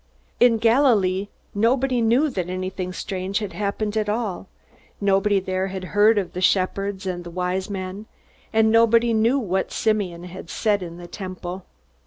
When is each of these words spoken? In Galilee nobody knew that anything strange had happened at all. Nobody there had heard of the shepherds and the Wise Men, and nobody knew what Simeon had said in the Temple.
In 0.39 0.57
Galilee 0.57 1.27
nobody 1.53 2.01
knew 2.01 2.27
that 2.31 2.49
anything 2.49 2.91
strange 2.91 3.37
had 3.37 3.53
happened 3.53 3.95
at 3.95 4.09
all. 4.09 4.47
Nobody 4.99 5.39
there 5.39 5.67
had 5.67 5.83
heard 5.93 6.17
of 6.17 6.33
the 6.33 6.41
shepherds 6.41 7.05
and 7.05 7.23
the 7.23 7.29
Wise 7.29 7.69
Men, 7.69 8.07
and 8.51 8.71
nobody 8.71 9.13
knew 9.13 9.37
what 9.37 9.71
Simeon 9.71 10.23
had 10.23 10.49
said 10.49 10.81
in 10.81 10.97
the 10.97 11.05
Temple. 11.05 11.67